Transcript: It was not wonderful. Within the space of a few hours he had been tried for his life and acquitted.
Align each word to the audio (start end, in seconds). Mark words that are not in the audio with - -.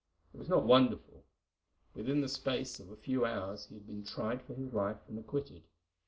It 0.33 0.39
was 0.39 0.49
not 0.49 0.65
wonderful. 0.65 1.25
Within 1.93 2.21
the 2.21 2.27
space 2.27 2.79
of 2.79 2.89
a 2.89 2.95
few 2.95 3.23
hours 3.23 3.67
he 3.67 3.75
had 3.75 3.85
been 3.85 4.03
tried 4.03 4.41
for 4.41 4.55
his 4.55 4.73
life 4.73 4.97
and 5.07 5.19
acquitted. 5.19 5.61